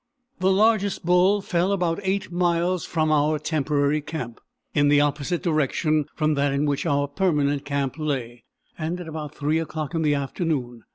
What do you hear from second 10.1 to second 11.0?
afternoon.